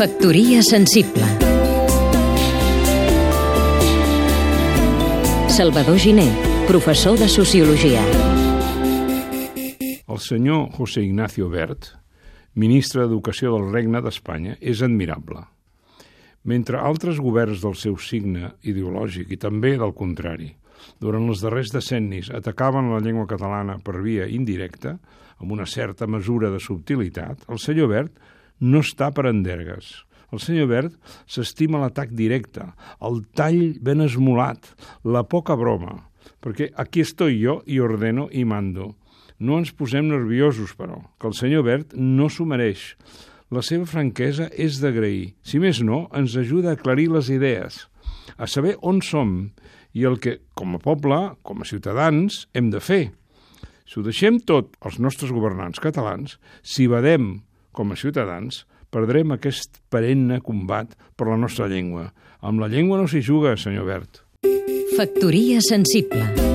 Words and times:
Factoria 0.00 0.62
sensible 0.62 1.26
Salvador 5.52 5.98
Giné, 5.98 6.24
professor 6.66 7.18
de 7.18 7.28
Sociologia 7.28 8.00
El 10.08 10.22
senyor 10.24 10.70
José 10.72 11.04
Ignacio 11.04 11.50
Bert, 11.52 11.90
ministre 12.54 13.04
d'Educació 13.04 13.52
del 13.52 13.68
Regne 13.74 14.00
d'Espanya, 14.00 14.56
és 14.56 14.80
admirable. 14.80 15.44
Mentre 16.48 16.80
altres 16.80 17.20
governs 17.20 17.60
del 17.60 17.76
seu 17.76 18.00
signe 18.00 18.54
ideològic 18.64 19.36
i 19.36 19.40
també 19.44 19.76
del 19.76 19.92
contrari, 19.92 20.48
durant 20.96 21.28
els 21.28 21.44
darrers 21.44 21.76
decennis 21.76 22.32
atacaven 22.32 22.88
la 22.88 23.04
llengua 23.04 23.28
catalana 23.28 23.76
per 23.84 24.00
via 24.00 24.24
indirecta, 24.24 24.96
amb 25.44 25.52
una 25.52 25.68
certa 25.68 26.08
mesura 26.08 26.48
de 26.48 26.56
subtilitat, 26.56 27.50
el 27.52 27.60
senyor 27.60 27.92
Bert 27.92 28.38
no 28.60 28.84
està 28.84 29.10
per 29.16 29.26
endergues. 29.30 30.04
El 30.30 30.38
senyor 30.38 30.68
Bert 30.70 31.16
s'estima 31.26 31.80
l'atac 31.82 32.12
directe, 32.14 32.68
el 33.02 33.24
tall 33.34 33.80
ben 33.82 34.04
esmolat, 34.04 34.68
la 35.02 35.24
poca 35.26 35.56
broma, 35.58 35.96
perquè 36.40 36.70
aquí 36.78 37.02
estoy 37.02 37.40
jo 37.42 37.60
i 37.66 37.80
ordeno 37.82 38.28
i 38.30 38.44
mando. 38.46 38.92
No 39.40 39.58
ens 39.58 39.72
posem 39.74 40.06
nerviosos, 40.06 40.76
però, 40.78 41.00
que 41.18 41.26
el 41.30 41.34
senyor 41.34 41.64
Bert 41.66 41.96
no 41.96 42.28
s'ho 42.30 42.46
mereix. 42.46 42.94
La 43.50 43.64
seva 43.66 43.88
franquesa 43.88 44.46
és 44.54 44.78
d'agrair. 44.78 45.32
Si 45.42 45.58
més 45.58 45.80
no, 45.82 46.04
ens 46.14 46.36
ajuda 46.38 46.70
a 46.70 46.78
aclarir 46.78 47.08
les 47.10 47.32
idees, 47.34 47.88
a 48.38 48.46
saber 48.46 48.76
on 48.86 49.00
som 49.02 49.50
i 49.96 50.04
el 50.06 50.20
que, 50.22 50.38
com 50.54 50.76
a 50.76 50.82
poble, 50.82 51.18
com 51.42 51.64
a 51.64 51.66
ciutadans, 51.66 52.44
hem 52.54 52.70
de 52.70 52.78
fer. 52.78 53.08
Si 53.90 53.98
ho 53.98 54.06
deixem 54.06 54.38
tot 54.46 54.76
als 54.86 55.00
nostres 55.02 55.32
governants 55.34 55.82
catalans, 55.82 56.36
si 56.62 56.86
badem 56.86 57.40
com 57.72 57.92
a 57.92 57.98
ciutadans, 57.98 58.64
perdrem 58.90 59.36
aquest 59.36 59.80
perenne 59.90 60.40
combat 60.42 60.96
per 61.16 61.30
la 61.30 61.38
nostra 61.38 61.70
llengua. 61.70 62.10
Amb 62.40 62.62
la 62.62 62.70
llengua 62.72 63.00
no 63.00 63.08
s'hi 63.08 63.22
juga, 63.22 63.56
senyor 63.56 63.86
Bert. 63.86 64.24
Factoria 64.96 65.60
sensible 65.64 66.49